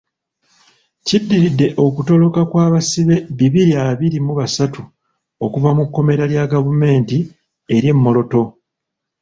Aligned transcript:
Kiddiridde 1.05 1.67
okutoloka 1.85 2.41
kw'abasibe 2.49 3.15
bibiri 3.37 3.73
abiri 3.87 4.17
mu 4.25 4.33
basatu 4.39 4.81
okuva 5.45 5.69
mu 5.77 5.83
kkomera 5.87 6.23
lya 6.31 6.43
gavumenti 6.53 7.17
ery'e 7.75 7.93
Moroto. 8.01 8.43